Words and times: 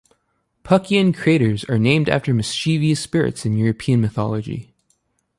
Puckian 0.63 1.15
craters 1.15 1.63
are 1.65 1.77
named 1.77 2.09
after 2.09 2.33
mischievous 2.33 2.99
spirits 2.99 3.45
in 3.45 3.55
European 3.55 4.01
mythology. 4.01 4.73